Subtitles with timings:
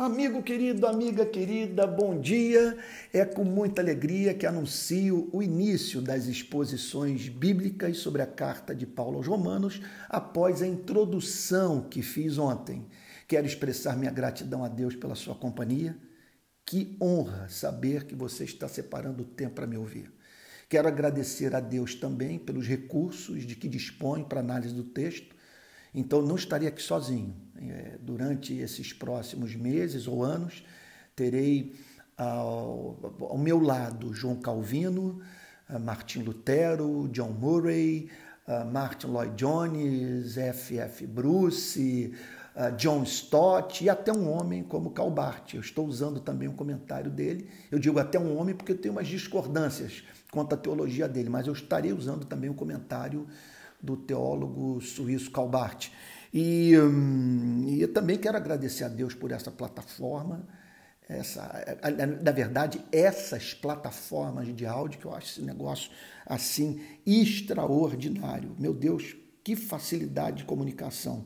[0.00, 2.78] Amigo querido, amiga querida, bom dia.
[3.12, 8.86] É com muita alegria que anuncio o início das exposições bíblicas sobre a carta de
[8.86, 12.86] Paulo aos Romanos após a introdução que fiz ontem.
[13.28, 15.94] Quero expressar minha gratidão a Deus pela sua companhia.
[16.64, 20.10] Que honra saber que você está separando o tempo para me ouvir.
[20.66, 25.38] Quero agradecer a Deus também pelos recursos de que dispõe para análise do texto
[25.94, 27.34] então, não estaria aqui sozinho.
[27.60, 30.64] É, durante esses próximos meses ou anos,
[31.14, 31.74] terei
[32.16, 35.20] ao, ao meu lado João Calvino,
[35.80, 38.10] Martin Lutero, John Murray,
[38.72, 41.06] Martin Lloyd Jones, F.F.
[41.06, 42.14] Bruce,
[42.76, 45.54] John Stott e até um homem como Calbart.
[45.54, 47.48] Eu estou usando também um comentário dele.
[47.70, 51.46] Eu digo até um homem porque eu tenho umas discordâncias quanto à teologia dele, mas
[51.46, 53.26] eu estarei usando também um comentário
[53.80, 55.90] do teólogo suíço Calbart.
[56.32, 60.46] E, hum, e, eu também quero agradecer a Deus por essa plataforma,
[61.08, 61.64] essa,
[62.22, 65.90] na verdade, essas plataformas de áudio, que eu acho esse negócio
[66.24, 68.54] assim extraordinário.
[68.56, 71.24] Meu Deus, que facilidade de comunicação,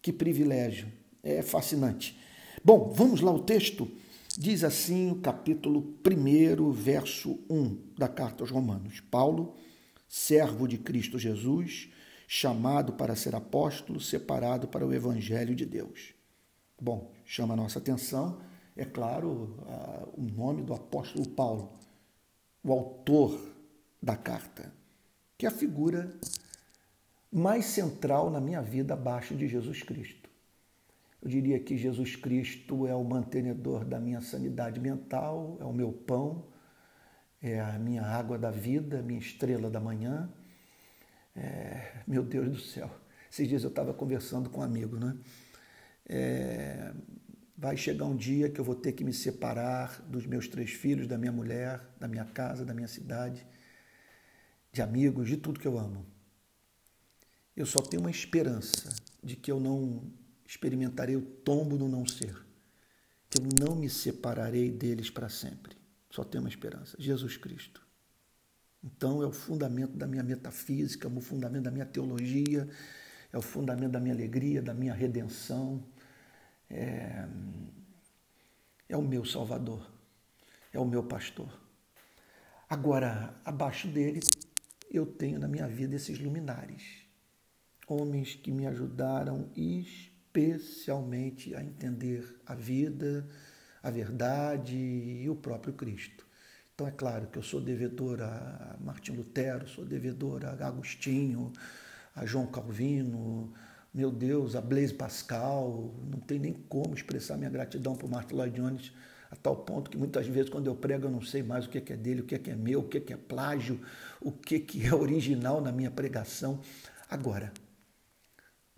[0.00, 0.88] que privilégio,
[1.22, 2.18] é fascinante.
[2.64, 3.90] Bom, vamos lá o texto.
[4.38, 9.00] Diz assim o capítulo 1, verso 1 da carta aos Romanos.
[9.10, 9.54] Paulo,
[10.08, 11.90] servo de Cristo Jesus,
[12.26, 16.14] chamado para ser apóstolo, separado para o evangelho de Deus.
[16.80, 18.40] Bom, chama a nossa atenção,
[18.76, 19.56] é claro,
[20.16, 21.72] o nome do apóstolo Paulo,
[22.62, 23.40] o autor
[24.02, 24.72] da carta,
[25.38, 26.12] que é a figura
[27.32, 30.28] mais central na minha vida abaixo de Jesus Cristo.
[31.22, 35.92] Eu diria que Jesus Cristo é o mantenedor da minha sanidade mental, é o meu
[35.92, 36.44] pão,
[37.40, 40.30] é a minha água da vida, minha estrela da manhã
[41.36, 42.90] é, meu Deus do céu.
[43.30, 45.16] Esses dias eu estava conversando com um amigo, né?
[46.08, 46.92] É,
[47.56, 51.06] vai chegar um dia que eu vou ter que me separar dos meus três filhos,
[51.06, 53.46] da minha mulher, da minha casa, da minha cidade,
[54.72, 56.06] de amigos, de tudo que eu amo.
[57.56, 60.10] Eu só tenho uma esperança de que eu não
[60.46, 62.34] experimentarei o tombo do não ser,
[63.28, 65.76] que eu não me separarei deles para sempre.
[66.10, 67.85] Só tenho uma esperança: Jesus Cristo.
[68.86, 72.68] Então, é o fundamento da minha metafísica, é o fundamento da minha teologia,
[73.32, 75.84] é o fundamento da minha alegria, da minha redenção.
[76.70, 77.26] É,
[78.88, 79.90] é o meu Salvador,
[80.72, 81.50] é o meu pastor.
[82.68, 84.20] Agora, abaixo dele,
[84.88, 86.82] eu tenho na minha vida esses luminares,
[87.88, 93.28] homens que me ajudaram especialmente a entender a vida,
[93.82, 96.25] a verdade e o próprio Cristo.
[96.76, 101.50] Então é claro que eu sou devedor a Martim Lutero, sou devedor a Agostinho,
[102.14, 103.50] a João Calvino,
[103.94, 108.60] meu Deus, a Blaise Pascal, não tem nem como expressar minha gratidão por Martin Lloyd
[108.60, 108.92] Jones,
[109.30, 111.78] a tal ponto que muitas vezes quando eu prego eu não sei mais o que
[111.90, 113.80] é dele, o que é meu, o que é plágio,
[114.20, 116.60] o que é original na minha pregação.
[117.08, 117.54] Agora,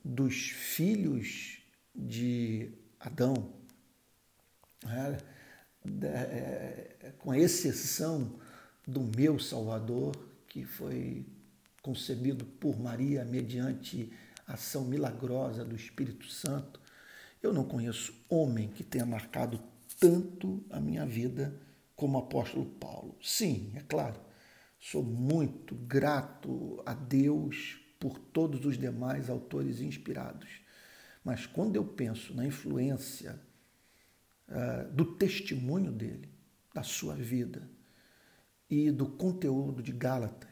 [0.04, 1.58] dos filhos
[1.92, 2.70] de
[3.00, 3.52] Adão,
[4.84, 5.37] né, é,
[7.18, 8.38] com exceção
[8.86, 10.16] do meu Salvador,
[10.46, 11.26] que foi
[11.82, 14.12] concebido por Maria mediante
[14.46, 16.80] ação milagrosa do Espírito Santo,
[17.42, 19.62] eu não conheço homem que tenha marcado
[20.00, 21.54] tanto a minha vida
[21.94, 23.16] como o apóstolo Paulo.
[23.22, 24.20] Sim, é claro,
[24.78, 30.48] sou muito grato a Deus por todos os demais autores inspirados.
[31.24, 33.38] Mas quando eu penso na influência
[34.48, 36.28] uh, do testemunho dele,
[36.74, 37.68] da sua vida
[38.68, 40.48] e do conteúdo de Gálatas,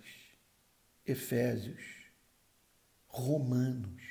[1.05, 1.83] Efésios,
[3.07, 4.03] Romanos,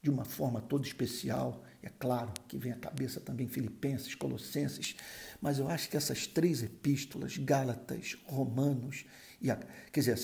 [0.00, 1.64] de uma forma toda especial.
[1.82, 4.96] É claro que vem à cabeça também Filipenses, Colossenses,
[5.40, 9.04] mas eu acho que essas três epístolas, Gálatas, Romanos,
[9.40, 9.56] e a,
[9.92, 10.16] quer dizer,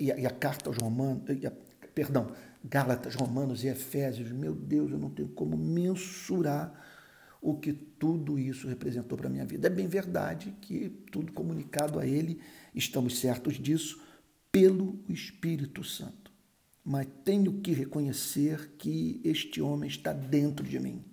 [0.00, 1.52] e, a, e a carta aos Romanos, a,
[1.94, 2.34] perdão,
[2.64, 6.91] Gálatas, Romanos e Efésios, meu Deus, eu não tenho como mensurar
[7.42, 9.66] o que tudo isso representou para a minha vida.
[9.66, 12.40] É bem verdade que tudo comunicado a Ele,
[12.72, 14.00] estamos certos disso,
[14.52, 16.30] pelo Espírito Santo.
[16.84, 21.04] Mas tenho que reconhecer que este homem está dentro de mim.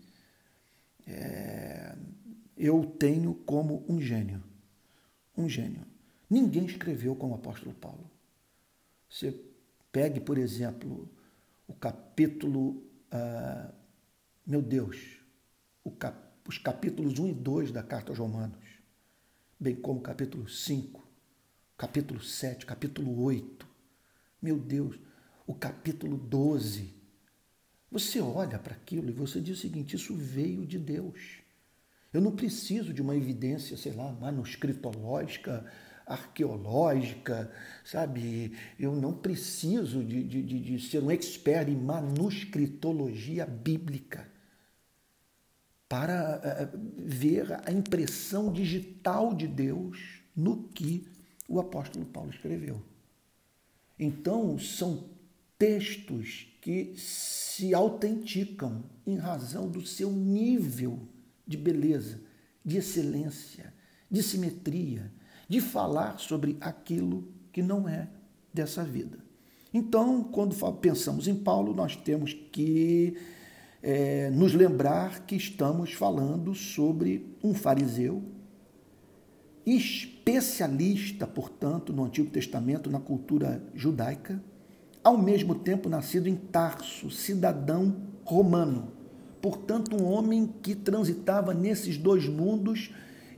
[1.08, 1.96] É,
[2.56, 4.44] eu tenho como um gênio.
[5.36, 5.84] Um gênio.
[6.30, 8.10] Ninguém escreveu como o apóstolo Paulo.
[9.10, 9.36] Você
[9.92, 11.10] pegue, por exemplo,
[11.68, 13.74] o capítulo, uh,
[14.46, 15.20] meu Deus,
[16.00, 18.58] cap, os capítulos 1 e 2 da carta aos Romanos,
[19.60, 21.08] bem como o capítulo 5,
[21.78, 23.68] capítulo 7, capítulo 8.
[24.42, 24.98] Meu Deus,
[25.46, 26.92] o capítulo 12.
[27.92, 31.44] Você olha para aquilo e você diz o seguinte: isso veio de Deus.
[32.12, 35.72] Eu não preciso de uma evidência, sei lá, manuscritológica,
[36.04, 37.54] arqueológica,
[37.86, 38.58] sabe?
[38.80, 44.39] Eu não preciso de, de, de ser um expert em manuscritologia bíblica
[45.90, 51.08] para eh, ver a impressão digital de Deus no que
[51.48, 52.80] o apóstolo Paulo escreveu.
[53.98, 55.10] Então, são
[55.58, 61.00] textos que se autenticam em razão do seu nível
[61.46, 62.22] de beleza,
[62.64, 63.74] de excelência,
[64.10, 65.12] de simetria,
[65.50, 68.08] de falar sobre aquilo que não é
[68.54, 69.18] dessa vida.
[69.74, 73.18] Então, quando pensamos em Paulo, nós temos que
[73.82, 78.22] é, nos lembrar que estamos falando sobre um fariseu,
[79.66, 84.42] especialista, portanto, no Antigo Testamento, na cultura judaica,
[85.04, 88.92] ao mesmo tempo nascido em Tarso, cidadão romano.
[89.42, 92.92] Portanto, um homem que transitava nesses dois mundos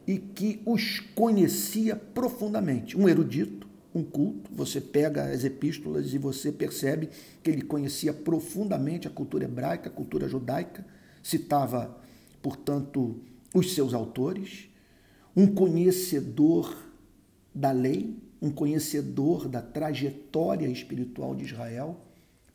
[0.07, 2.97] e que os conhecia profundamente.
[2.97, 7.09] Um erudito, um culto, você pega as epístolas e você percebe
[7.43, 10.85] que ele conhecia profundamente a cultura hebraica, a cultura judaica,
[11.21, 11.97] citava,
[12.41, 13.19] portanto,
[13.53, 14.69] os seus autores,
[15.35, 16.75] um conhecedor
[17.53, 21.99] da lei, um conhecedor da trajetória espiritual de Israel,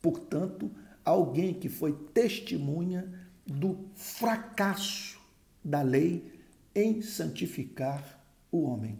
[0.00, 0.70] portanto,
[1.04, 3.08] alguém que foi testemunha
[3.46, 5.20] do fracasso
[5.62, 6.32] da lei
[6.74, 8.98] em santificar o homem.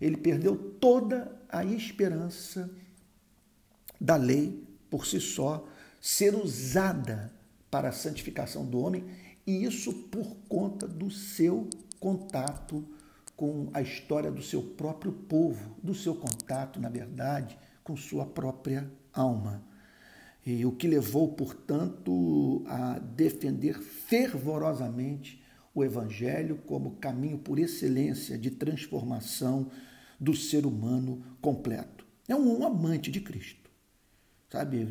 [0.00, 2.70] Ele perdeu toda a esperança
[4.00, 5.68] da lei por si só
[6.00, 7.32] ser usada
[7.70, 9.04] para a santificação do homem,
[9.46, 11.68] e isso por conta do seu
[12.00, 12.84] contato
[13.36, 18.90] com a história do seu próprio povo, do seu contato, na verdade, com sua própria
[19.12, 19.62] alma.
[20.44, 25.42] E o que levou, portanto, a defender fervorosamente
[25.74, 29.70] o Evangelho como caminho por excelência de transformação
[30.22, 32.06] do ser humano completo.
[32.28, 33.68] É um, amante de Cristo.
[34.48, 34.86] Sabe?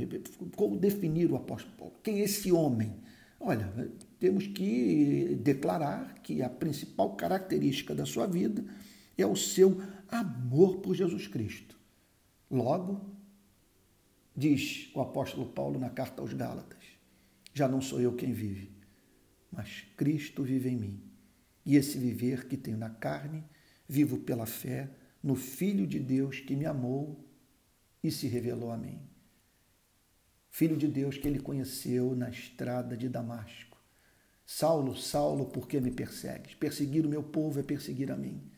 [0.57, 1.93] Como definir o apóstolo Paulo?
[2.03, 2.99] Quem é esse homem?
[3.39, 3.71] Olha,
[4.19, 8.65] temos que declarar que a principal característica da sua vida
[9.17, 11.79] é o seu amor por Jesus Cristo.
[12.49, 13.15] Logo,
[14.35, 16.83] diz o apóstolo Paulo na carta aos Gálatas:
[17.53, 18.69] já não sou eu quem vive,
[19.49, 21.03] mas Cristo vive em mim.
[21.65, 23.43] E esse viver que tenho na carne,
[23.87, 24.89] vivo pela fé
[25.23, 27.27] no Filho de Deus que me amou
[28.03, 28.99] e se revelou a mim.
[30.49, 33.77] Filho de Deus que ele conheceu na estrada de Damasco.
[34.45, 36.55] Saulo, Saulo, por que me persegues?
[36.55, 38.51] Perseguir o meu povo é perseguir a mim.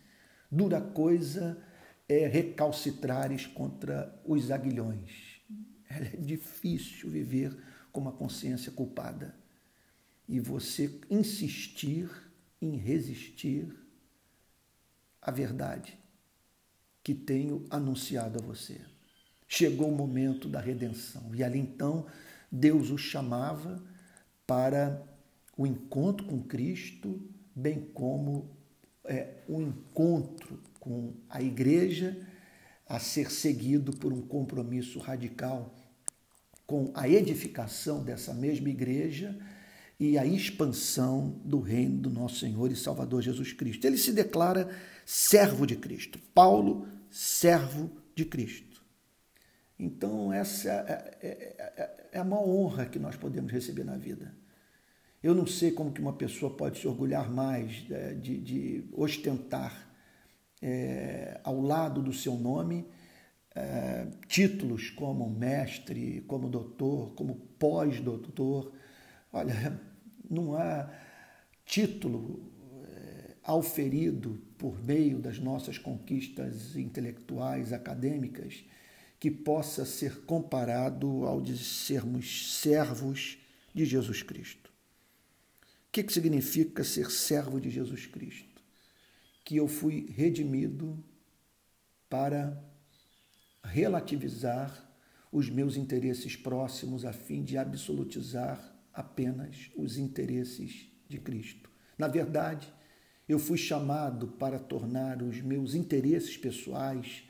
[0.51, 1.61] Dura coisa
[2.07, 5.41] é recalcitrares contra os aguilhões.
[5.89, 7.55] É difícil viver
[7.91, 9.35] com uma consciência culpada
[10.27, 12.09] e você insistir
[12.59, 13.71] em resistir
[15.21, 16.02] à verdade
[17.03, 18.79] que tenho anunciado a você.
[19.47, 22.05] Chegou o momento da redenção e ali então
[22.51, 23.83] Deus o chamava
[24.47, 25.03] para
[25.57, 27.19] o encontro com Cristo,
[27.55, 28.49] bem como
[29.05, 32.17] é, o encontro com a igreja,
[32.87, 35.73] a ser seguido por um compromisso radical
[36.65, 39.37] com a edificação dessa mesma igreja
[40.03, 43.87] e a expansão do reino do nosso Senhor e Salvador Jesus Cristo.
[43.87, 44.69] Ele se declara
[45.05, 46.19] servo de Cristo.
[46.33, 48.83] Paulo, servo de Cristo.
[49.79, 51.27] Então, essa é, é,
[51.77, 54.35] é, é, uma honra que nós podemos receber na vida.
[55.23, 59.89] Eu não sei como que uma pessoa pode se orgulhar mais é, de, de ostentar
[60.61, 62.85] é, ao lado do seu nome
[63.55, 68.73] é, títulos como mestre, como doutor, como pós-doutor,
[69.33, 69.81] Olha,
[70.33, 70.91] não há
[71.65, 72.51] título
[72.85, 78.63] é, auferido por meio das nossas conquistas intelectuais, acadêmicas,
[79.19, 83.37] que possa ser comparado ao de sermos servos
[83.73, 84.69] de Jesus Cristo.
[85.87, 88.61] O que, que significa ser servo de Jesus Cristo?
[89.45, 91.01] Que eu fui redimido
[92.09, 92.61] para
[93.63, 94.89] relativizar
[95.31, 101.69] os meus interesses próximos a fim de absolutizar apenas os interesses de Cristo.
[101.97, 102.71] Na verdade,
[103.27, 107.23] eu fui chamado para tornar os meus interesses pessoais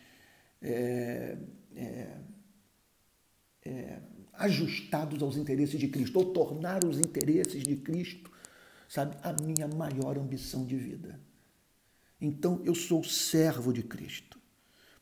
[0.61, 1.37] é,
[1.75, 2.17] é,
[3.65, 3.99] é,
[4.33, 8.31] ajustados aos interesses de Cristo, ou tornar os interesses de Cristo,
[8.89, 11.19] sabe, a minha maior ambição de vida.
[12.19, 14.39] Então, eu sou servo de Cristo,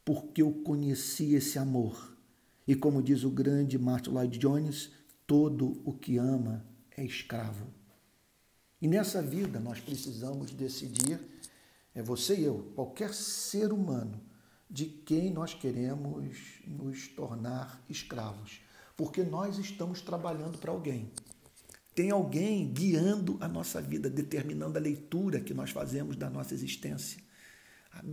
[0.04, 2.18] porque eu conheci esse amor.
[2.68, 4.92] E como diz o grande Martin Lloyd Jones,
[5.32, 6.62] Todo o que ama
[6.98, 7.66] é escravo.
[8.82, 11.22] E nessa vida nós precisamos decidir,
[11.96, 14.20] é você e eu, qualquer ser humano,
[14.70, 16.36] de quem nós queremos
[16.68, 18.60] nos tornar escravos.
[18.98, 21.10] Porque nós estamos trabalhando para alguém.
[21.96, 27.24] Tem alguém guiando a nossa vida, determinando a leitura que nós fazemos da nossa existência.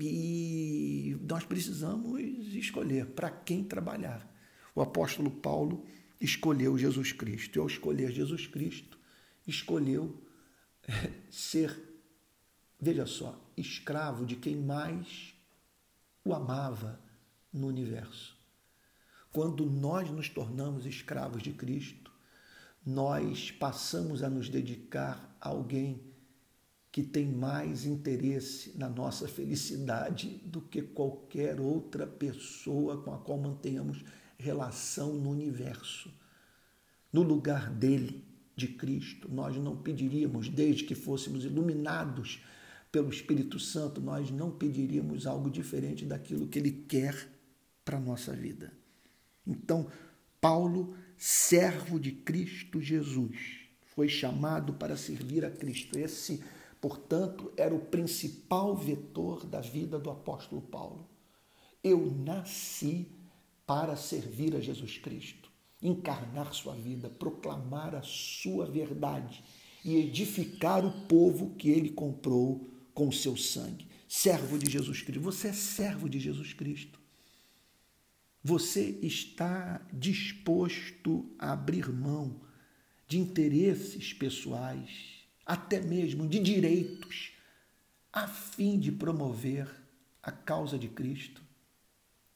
[0.00, 2.22] E nós precisamos
[2.54, 4.24] escolher para quem trabalhar.
[4.72, 5.84] O apóstolo Paulo
[6.20, 7.56] escolheu Jesus Cristo.
[7.56, 8.98] E ao escolher Jesus Cristo,
[9.46, 10.22] escolheu
[10.86, 11.76] eh, ser,
[12.80, 15.34] veja só, escravo de quem mais
[16.24, 17.00] o amava
[17.52, 18.36] no universo.
[19.32, 22.10] Quando nós nos tornamos escravos de Cristo,
[22.84, 26.08] nós passamos a nos dedicar a alguém
[26.90, 33.38] que tem mais interesse na nossa felicidade do que qualquer outra pessoa com a qual
[33.38, 34.02] mantenhamos
[34.38, 36.12] relação no universo.
[37.12, 38.24] No lugar dele,
[38.56, 42.42] de Cristo, nós não pediríamos, desde que fôssemos iluminados
[42.90, 47.28] pelo Espírito Santo, nós não pediríamos algo diferente daquilo que ele quer
[47.84, 48.72] para a nossa vida.
[49.46, 49.86] Então,
[50.40, 53.36] Paulo, servo de Cristo Jesus,
[53.94, 55.98] foi chamado para servir a Cristo.
[55.98, 56.42] Esse
[56.80, 61.08] Portanto, era o principal vetor da vida do apóstolo Paulo.
[61.82, 63.08] Eu nasci
[63.68, 65.50] para servir a Jesus Cristo,
[65.82, 69.44] encarnar sua vida, proclamar a sua verdade
[69.84, 73.86] e edificar o povo que ele comprou com o seu sangue.
[74.08, 75.20] Servo de Jesus Cristo.
[75.20, 76.98] Você é servo de Jesus Cristo.
[78.42, 82.40] Você está disposto a abrir mão
[83.06, 87.32] de interesses pessoais, até mesmo de direitos,
[88.10, 89.68] a fim de promover
[90.22, 91.47] a causa de Cristo.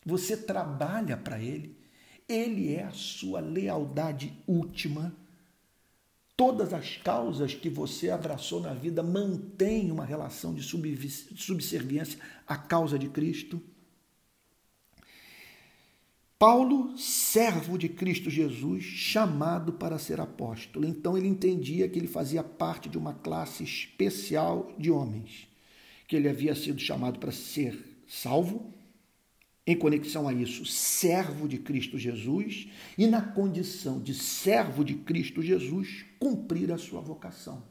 [0.04, 1.76] Você trabalha para Ele,
[2.28, 5.14] Ele é a sua lealdade última.
[6.36, 12.98] Todas as causas que você abraçou na vida mantêm uma relação de subserviência à causa
[12.98, 13.60] de Cristo.
[16.42, 20.84] Paulo, servo de Cristo Jesus, chamado para ser apóstolo.
[20.84, 25.46] Então ele entendia que ele fazia parte de uma classe especial de homens,
[26.08, 28.74] que ele havia sido chamado para ser salvo,
[29.66, 35.40] em conexão a isso, servo de Cristo Jesus, e na condição de servo de Cristo
[35.40, 37.62] Jesus, cumprir a sua vocação.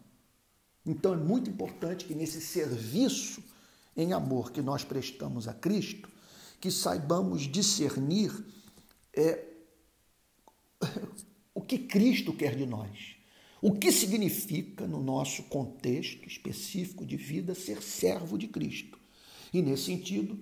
[0.86, 3.44] Então é muito importante que nesse serviço
[3.96, 6.10] em amor que nós prestamos a Cristo,
[6.60, 8.32] que saibamos discernir
[9.14, 9.44] é,
[11.54, 13.16] o que Cristo quer de nós.
[13.62, 18.98] O que significa, no nosso contexto específico de vida, ser servo de Cristo.
[19.54, 20.40] E nesse sentido,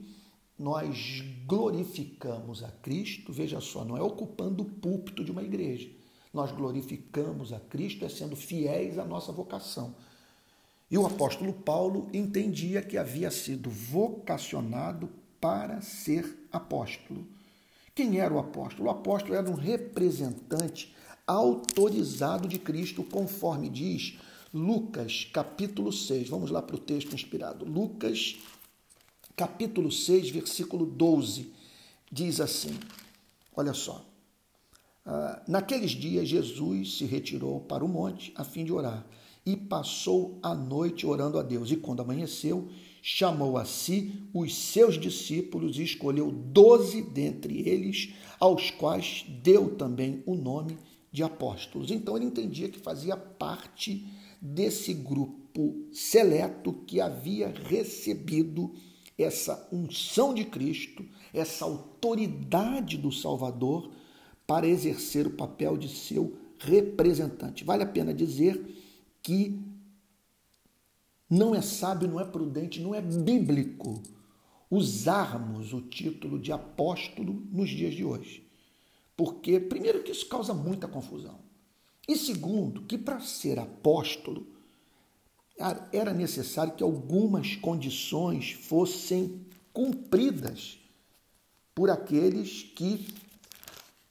[0.60, 5.89] nós glorificamos a Cristo, veja só, não é ocupando o púlpito de uma igreja.
[6.34, 9.96] Nós glorificamos a Cristo é sendo fiéis à nossa vocação.
[10.92, 17.25] E o apóstolo Paulo entendia que havia sido vocacionado para ser apóstolo.
[17.96, 18.89] Quem era o apóstolo?
[18.89, 20.94] O apóstolo era um representante
[21.25, 24.18] autorizado de Cristo, conforme diz
[24.54, 26.28] Lucas, capítulo 6.
[26.28, 27.66] Vamos lá para o texto inspirado.
[27.66, 28.38] Lucas,
[29.39, 31.53] capítulo 6, versículo 12,
[32.12, 32.77] diz assim:
[33.55, 34.05] Olha só.
[35.05, 39.08] Ah, naqueles dias, Jesus se retirou para o monte a fim de orar
[39.46, 41.72] e passou a noite orando a Deus.
[41.72, 42.67] E quando amanheceu,
[43.01, 50.22] chamou a si os seus discípulos e escolheu doze dentre eles, aos quais deu também
[50.25, 50.77] o nome
[51.13, 51.91] de apóstolos.
[51.91, 54.05] Então ele entendia que fazia parte
[54.41, 58.74] desse grupo seleto que havia recebido
[59.24, 63.92] essa unção de Cristo, essa autoridade do Salvador
[64.48, 67.64] para exercer o papel de seu representante.
[67.64, 68.66] Vale a pena dizer
[69.22, 69.60] que
[71.30, 74.02] não é sábio, não é prudente, não é bíblico
[74.72, 78.48] usarmos o título de apóstolo nos dias de hoje.
[79.16, 81.40] Porque, primeiro, que isso causa muita confusão.
[82.08, 84.48] E segundo, que para ser apóstolo
[85.92, 90.80] era necessário que algumas condições fossem cumpridas
[91.75, 93.08] por aqueles que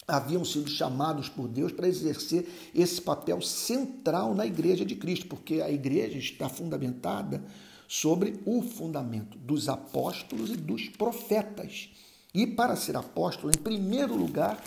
[0.06, 5.60] haviam sido chamados por Deus para exercer esse papel central na igreja de Cristo, porque
[5.60, 7.44] a igreja está fundamentada
[7.86, 11.90] sobre o fundamento dos apóstolos e dos profetas.
[12.34, 14.62] E para ser apóstolo, em primeiro lugar,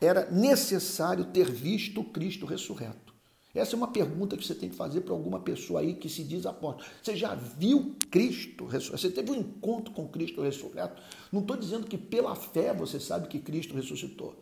[0.00, 3.13] era necessário ter visto Cristo ressurreto.
[3.54, 6.24] Essa é uma pergunta que você tem que fazer para alguma pessoa aí que se
[6.24, 6.84] diz apóstolo.
[7.00, 9.00] Você já viu Cristo ressurreto?
[9.00, 11.00] Você teve um encontro com Cristo ressurreto?
[11.30, 14.34] Não estou dizendo que pela fé você sabe que Cristo ressuscitou.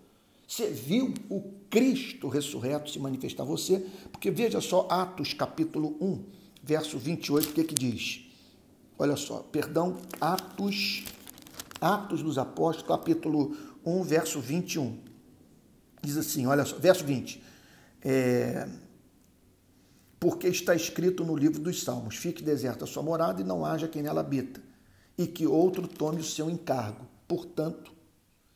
[0.49, 3.87] Você viu o Cristo ressurreto se manifestar a você?
[4.11, 6.25] Porque veja só Atos capítulo 1,
[6.62, 8.26] verso 28, o que que diz?
[8.99, 11.04] Olha só, perdão, Atos,
[11.81, 14.99] Atos dos Apóstolos, capítulo 1, verso 21.
[16.02, 17.42] Diz assim, olha só, verso 20.
[18.04, 18.69] É,
[20.23, 23.88] porque está escrito no livro dos Salmos: Fique deserta a sua morada e não haja
[23.88, 24.62] quem nela habita,
[25.19, 27.05] e que outro tome o seu encargo.
[27.26, 27.93] Portanto,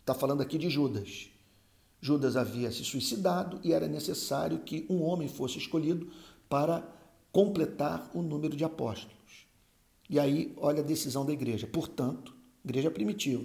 [0.01, 1.29] está falando aqui de Judas.
[2.01, 6.09] Judas havia se suicidado e era necessário que um homem fosse escolhido
[6.49, 6.89] para
[7.33, 9.49] completar o número de apóstolos.
[10.09, 11.67] E aí, olha a decisão da igreja.
[11.67, 12.33] Portanto,
[12.65, 13.45] igreja primitiva.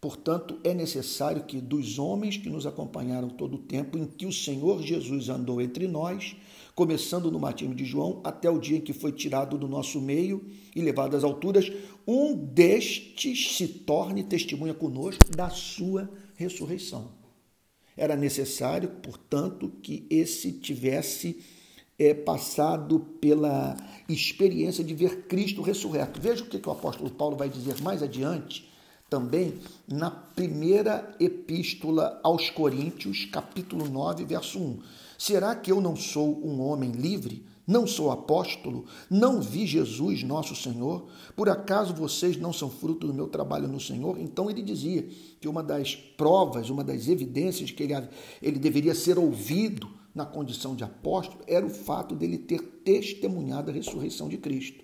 [0.00, 4.32] Portanto, é necessário que dos homens que nos acompanharam todo o tempo em que o
[4.32, 6.36] Senhor Jesus andou entre nós,
[6.74, 10.44] começando no martírio de João até o dia em que foi tirado do nosso meio
[10.74, 11.70] e levado às alturas,
[12.06, 17.12] um destes se torne testemunha conosco da sua ressurreição.
[17.96, 21.40] Era necessário, portanto, que esse tivesse
[21.96, 23.76] é, passado pela
[24.08, 26.20] experiência de ver Cristo ressurreto.
[26.20, 28.68] Veja o que, que o apóstolo Paulo vai dizer mais adiante,
[29.14, 29.54] também
[29.86, 34.78] na primeira epístola aos Coríntios, capítulo 9, verso 1.
[35.16, 37.46] Será que eu não sou um homem livre?
[37.64, 38.86] Não sou apóstolo?
[39.08, 41.06] Não vi Jesus, nosso Senhor?
[41.36, 44.18] Por acaso vocês não são fruto do meu trabalho no Senhor?
[44.18, 45.06] Então ele dizia
[45.40, 47.94] que uma das provas, uma das evidências que ele,
[48.42, 53.74] ele deveria ser ouvido na condição de apóstolo era o fato dele ter testemunhado a
[53.74, 54.83] ressurreição de Cristo.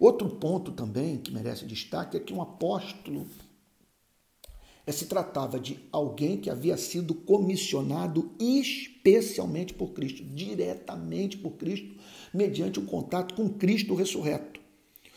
[0.00, 3.26] Outro ponto também que merece destaque é que um apóstolo
[4.86, 11.94] é, se tratava de alguém que havia sido comissionado especialmente por Cristo, diretamente por Cristo,
[12.32, 14.58] mediante um contato com Cristo ressurreto.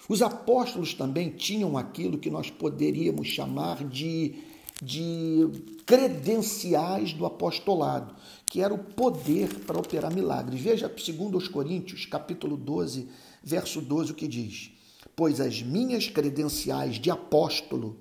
[0.09, 4.35] Os apóstolos também tinham aquilo que nós poderíamos chamar de,
[4.81, 5.49] de
[5.85, 8.13] credenciais do apostolado,
[8.45, 10.59] que era o poder para operar milagres.
[10.59, 13.07] Veja, segundo os Coríntios, capítulo 12,
[13.41, 14.72] verso 12, o que diz:
[15.15, 17.99] Pois as minhas credenciais de apóstolo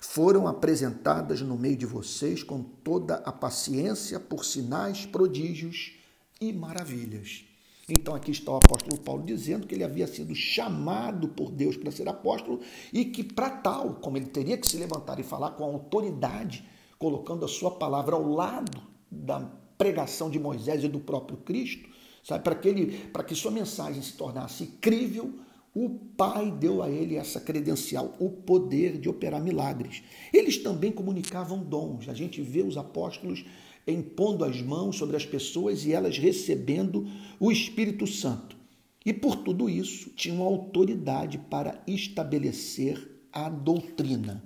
[0.00, 5.92] foram apresentadas no meio de vocês com toda a paciência por sinais, prodígios
[6.40, 7.44] e maravilhas.
[7.88, 11.92] Então aqui está o apóstolo Paulo dizendo que ele havia sido chamado por Deus para
[11.92, 12.60] ser apóstolo
[12.92, 16.64] e que para tal, como ele teria que se levantar e falar com autoridade,
[16.98, 19.40] colocando a sua palavra ao lado da
[19.78, 21.88] pregação de Moisés e do próprio Cristo,
[22.24, 25.32] sabe, para que ele, para que sua mensagem se tornasse crível,
[25.78, 30.02] o Pai deu a ele essa credencial, o poder de operar milagres.
[30.32, 32.08] Eles também comunicavam dons.
[32.08, 33.44] A gente vê os apóstolos
[33.86, 37.06] impondo as mãos sobre as pessoas e elas recebendo
[37.38, 38.56] o Espírito Santo.
[39.04, 44.42] E por tudo isso, tinham autoridade para estabelecer a doutrina.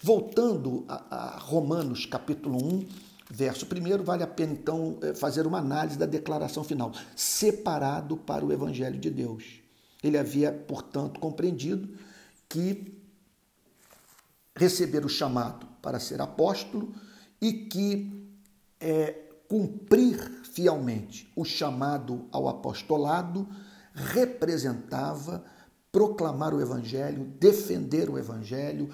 [0.00, 2.86] Voltando a, Romanos capítulo 1,
[3.30, 8.46] verso 1, vale a pena então eh, fazer uma análise da declaração final: separado para
[8.46, 9.59] o Evangelho de Deus.
[10.02, 11.96] Ele havia, portanto, compreendido
[12.48, 12.98] que
[14.56, 16.92] receber o chamado para ser apóstolo
[17.40, 18.28] e que
[18.78, 23.48] é, cumprir fielmente o chamado ao apostolado
[23.94, 25.44] representava
[25.92, 28.90] proclamar o Evangelho, defender o Evangelho,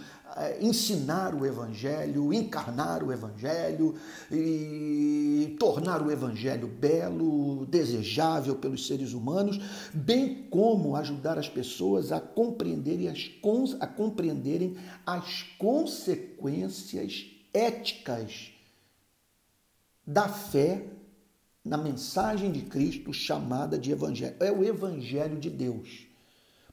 [0.60, 3.94] ensinar o Evangelho, encarnar o Evangelho
[4.30, 9.58] e tornar o Evangelho belo, desejável pelos seres humanos,
[9.94, 13.30] bem como ajudar as pessoas a compreenderem as,
[13.80, 18.52] a compreenderem as consequências éticas
[20.06, 20.84] da fé
[21.64, 24.36] na mensagem de Cristo chamada de Evangelho.
[24.40, 26.06] É o Evangelho de Deus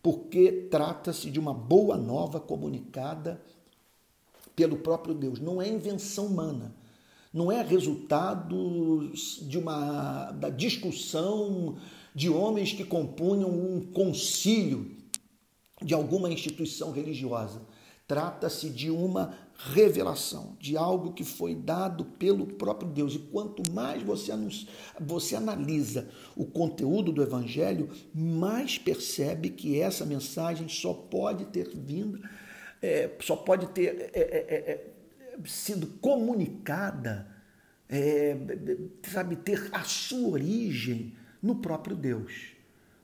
[0.03, 3.41] porque trata-se de uma boa nova comunicada
[4.55, 5.39] pelo próprio Deus.
[5.39, 6.75] Não é invenção humana,
[7.33, 9.11] não é resultado
[9.41, 11.77] de uma da discussão
[12.13, 14.91] de homens que compunham um concílio
[15.81, 17.61] de alguma instituição religiosa.
[18.07, 23.15] Trata-se de uma revelação, de algo que foi dado pelo próprio Deus.
[23.15, 24.31] E quanto mais você,
[24.99, 32.19] você analisa o conteúdo do Evangelho, mais percebe que essa mensagem só pode ter vindo,
[32.83, 37.27] é, só pode ter é, é, é, é sido comunicada,
[39.11, 42.53] sabe, ter a sua origem no próprio Deus.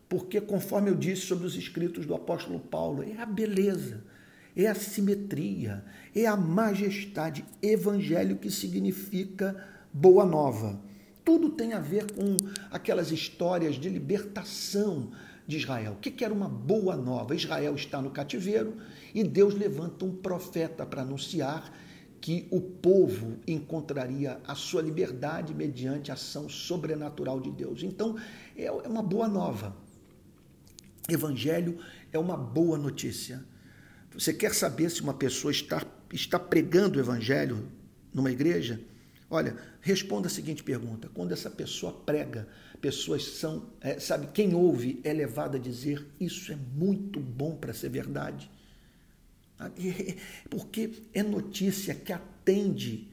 [0.07, 4.03] Porque, conforme eu disse sobre os escritos do apóstolo Paulo, é a beleza
[4.55, 5.83] é a simetria,
[6.15, 7.45] é a majestade.
[7.61, 9.55] Evangelho que significa
[9.93, 10.81] boa nova.
[11.23, 12.35] Tudo tem a ver com
[12.71, 15.11] aquelas histórias de libertação
[15.49, 15.93] de Israel.
[15.93, 17.33] O que era uma boa nova?
[17.33, 18.77] Israel está no cativeiro
[19.15, 21.73] e Deus levanta um profeta para anunciar
[22.21, 27.81] que o povo encontraria a sua liberdade mediante a ação sobrenatural de Deus.
[27.81, 28.15] Então,
[28.55, 29.75] é uma boa nova.
[31.09, 31.79] Evangelho
[32.13, 33.43] é uma boa notícia.
[34.13, 35.81] Você quer saber se uma pessoa está,
[36.13, 37.67] está pregando o Evangelho
[38.13, 38.79] numa igreja?
[39.31, 42.47] Olha, responda a seguinte pergunta: quando essa pessoa prega,
[42.81, 47.73] pessoas são, é, sabe, quem ouve é levado a dizer isso é muito bom para
[47.73, 48.49] ser verdade.
[49.59, 49.69] Ah,
[50.49, 53.07] porque é notícia que atende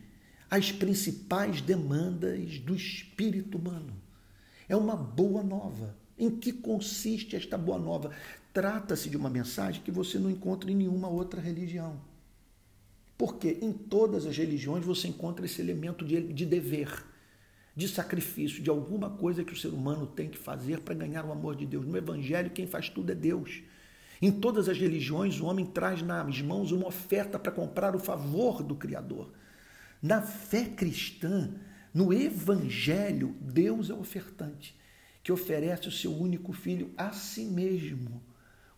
[0.49, 3.95] às principais demandas do espírito humano.
[4.69, 5.97] É uma boa nova.
[6.19, 8.11] Em que consiste esta boa nova?
[8.53, 12.01] Trata-se de uma mensagem que você não encontra em nenhuma outra religião.
[13.19, 17.05] Porque em todas as religiões você encontra esse elemento de, de dever,
[17.77, 21.33] de sacrifício, de alguma coisa que o ser humano tem que fazer para ganhar o
[21.33, 21.85] amor de Deus.
[21.85, 23.63] No Evangelho, quem faz tudo é Deus.
[24.21, 28.63] Em todas as religiões, o homem traz nas mãos uma oferta para comprar o favor
[28.63, 29.31] do Criador.
[30.01, 31.53] Na fé cristã,
[31.93, 34.75] no Evangelho, Deus é ofertante,
[35.23, 38.23] que oferece o seu único filho a si mesmo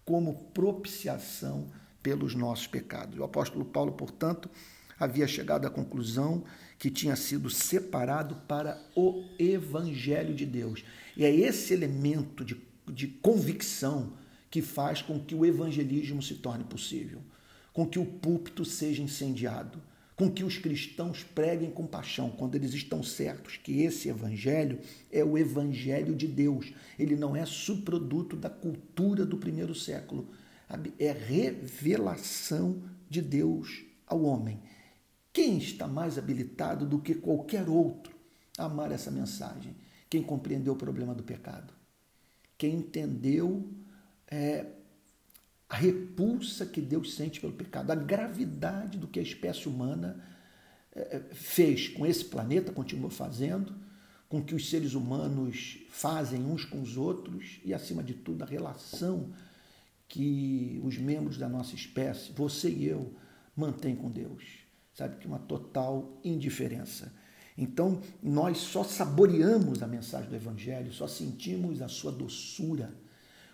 [0.05, 1.71] como propiciação
[2.03, 3.17] pelos nossos pecados.
[3.19, 4.51] O apóstolo Paulo, portanto,
[4.99, 6.43] havia chegado à conclusão
[6.79, 10.85] que tinha sido separado para o Evangelho de Deus.
[11.17, 14.13] E é esse elemento de, de convicção
[14.51, 17.21] que faz com que o evangelismo se torne possível,
[17.73, 19.83] com que o púlpito seja incendiado,
[20.17, 24.81] com que os cristãos preguem com paixão, quando eles estão certos que esse evangelho
[25.13, 26.73] é o evangelho de Deus.
[26.99, 30.29] Ele não é subproduto da cultura do primeiro século,
[30.99, 34.61] é revelação de Deus ao homem.
[35.39, 38.13] Quem está mais habilitado do que qualquer outro
[38.59, 39.73] a amar essa mensagem?
[40.11, 41.73] Quem compreendeu o problema do pecado.
[42.59, 43.73] Quem entendeu
[44.27, 44.67] é,
[45.69, 50.21] a repulsa que Deus sente pelo pecado, a gravidade do que a espécie humana
[50.93, 53.77] é, fez com esse planeta, continua fazendo,
[54.29, 58.47] com que os seres humanos fazem uns com os outros e, acima de tudo, a
[58.47, 59.33] relação
[60.09, 63.15] que os membros da nossa espécie, você e eu,
[63.55, 64.68] mantêm com Deus.
[64.99, 67.15] Sabe que uma total indiferença.
[67.57, 72.93] Então, nós só saboreamos a mensagem do Evangelho, só sentimos a sua doçura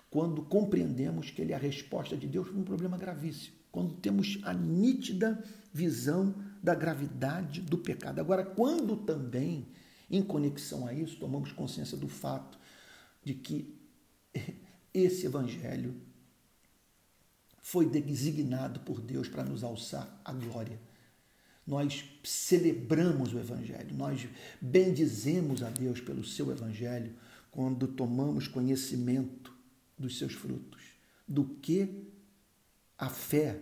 [0.09, 3.57] quando compreendemos que ele é a resposta de Deus para um problema gravíssimo.
[3.70, 8.20] Quando temos a nítida visão da gravidade do pecado.
[8.20, 9.68] Agora, quando também,
[10.11, 12.59] em conexão a isso, tomamos consciência do fato
[13.22, 13.78] de que
[14.94, 15.94] esse Evangelho
[17.61, 20.80] foi designado por Deus para nos alçar à glória.
[21.66, 24.29] Nós celebramos o Evangelho, nós
[24.61, 27.14] bendizemos a Deus pelo seu Evangelho
[27.50, 29.55] quando tomamos conhecimento
[29.98, 30.83] dos seus frutos,
[31.27, 32.09] do que
[32.98, 33.61] a fé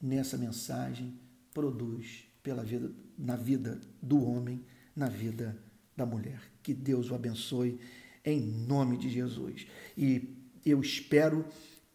[0.00, 1.18] nessa mensagem
[1.52, 5.58] produz pela vida, na vida do homem, na vida
[5.96, 6.40] da mulher.
[6.62, 7.78] Que Deus o abençoe
[8.24, 9.66] em nome de Jesus.
[9.96, 11.44] E eu espero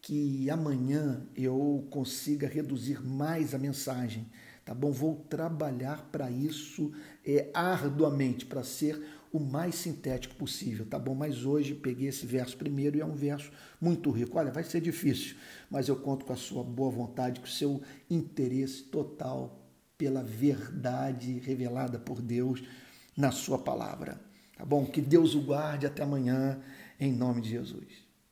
[0.00, 4.26] que amanhã eu consiga reduzir mais a mensagem,
[4.68, 4.92] tá bom?
[4.92, 6.92] Vou trabalhar para isso
[7.24, 9.02] é, arduamente, para ser
[9.32, 11.14] o mais sintético possível, tá bom?
[11.14, 13.50] Mas hoje peguei esse verso primeiro e é um verso
[13.80, 14.38] muito rico.
[14.38, 15.36] Olha, vai ser difícil,
[15.70, 19.58] mas eu conto com a sua boa vontade, com o seu interesse total
[19.96, 22.62] pela verdade revelada por Deus
[23.16, 24.20] na sua palavra.
[24.54, 24.84] Tá bom?
[24.84, 26.60] Que Deus o guarde até amanhã,
[27.00, 28.07] em nome de Jesus.